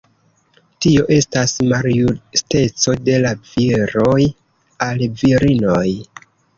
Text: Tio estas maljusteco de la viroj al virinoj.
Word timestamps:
Tio 0.85 1.03
estas 1.17 1.53
maljusteco 1.73 2.97
de 3.11 3.21
la 3.29 3.37
viroj 3.53 4.19
al 4.91 5.09
virinoj. 5.25 5.89